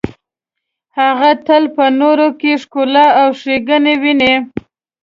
[0.99, 4.33] هغه تل په نورو کې ښکلا او ښیګڼې ویني.